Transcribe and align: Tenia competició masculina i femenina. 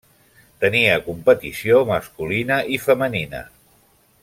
Tenia 0.63 0.95
competició 1.09 1.83
masculina 1.91 2.59
i 2.77 2.81
femenina. 2.87 3.45